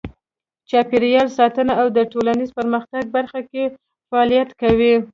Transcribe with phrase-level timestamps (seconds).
[0.69, 3.63] چاپیریال ساتنه او د ټولنیز پرمختګ برخه کې
[4.09, 4.93] فعالیت کوي.